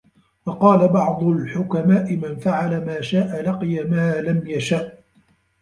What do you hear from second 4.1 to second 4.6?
لَمْ